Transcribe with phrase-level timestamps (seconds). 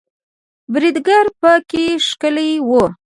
[0.71, 2.83] بریدګر په کې ښکیل وو